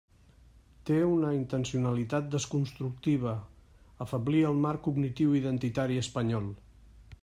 Té 0.89 0.95
una 1.15 1.33
intencionalitat 1.39 2.31
desconstructiva: 2.37 3.37
afeblir 4.07 4.43
el 4.53 4.61
marc 4.67 4.85
cognitiu-identitari 4.89 6.05
espanyol. 6.07 6.55